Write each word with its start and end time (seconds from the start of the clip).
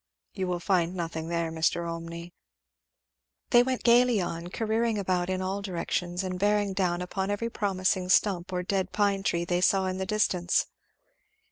You 0.33 0.47
will 0.47 0.59
find 0.59 0.95
nothing 0.95 1.27
there, 1.27 1.51
Mr. 1.51 1.87
Olmney." 1.87 2.33
They 3.51 3.61
went 3.61 3.83
gayly 3.83 4.19
on, 4.19 4.47
careering 4.47 4.97
about 4.97 5.29
in 5.29 5.43
all 5.43 5.61
directions 5.61 6.23
and 6.23 6.39
bearing 6.39 6.73
down 6.73 7.03
upon 7.03 7.29
every 7.29 7.51
promising 7.51 8.09
stump 8.09 8.51
or 8.51 8.63
dead 8.63 8.93
pine 8.93 9.21
tree 9.21 9.45
they 9.45 9.61
saw 9.61 9.85
in 9.85 9.97
the 9.99 10.07
distance. 10.07 10.65